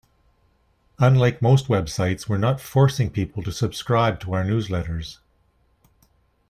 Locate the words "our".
4.33-4.43